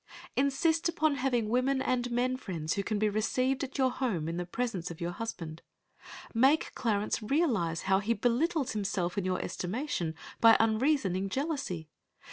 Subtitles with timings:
[0.35, 4.43] Insist upon having women and men friends who can be received at your home in
[4.47, 5.61] presence of your husband.
[6.33, 11.87] Make Clarence realize how he belittles himself in your estimation by unreasoning jealousy.